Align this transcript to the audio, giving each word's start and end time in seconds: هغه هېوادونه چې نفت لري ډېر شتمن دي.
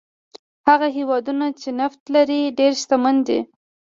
هغه 0.67 0.87
هېوادونه 0.97 1.45
چې 1.61 1.69
نفت 1.79 2.01
لري 2.13 2.41
ډېر 2.59 2.71
شتمن 2.81 3.15
دي. 3.27 3.39